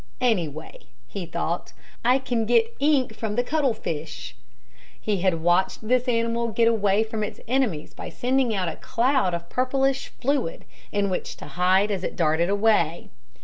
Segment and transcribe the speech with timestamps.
[0.19, 4.35] "Anyway," he thought, "I can get ink from the cuttle fish."
[4.99, 9.35] He had watched this animal get away from its enemies by sending out a cloud
[9.35, 13.11] of purplish fluid, in which to hide as it darted away.